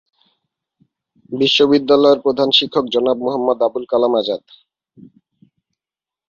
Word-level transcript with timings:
বিদ্যালয়ের 1.71 2.19
প্রধান 2.25 2.49
শিক্ষক 2.57 2.85
জনাব 2.93 3.17
মোহাম্মদ 3.25 3.59
আবুল 3.67 3.83
কালাম 3.91 4.13
আজাদ। 4.15 4.43